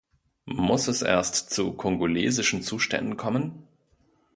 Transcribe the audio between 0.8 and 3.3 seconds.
es erst zu kongolesischen Zuständen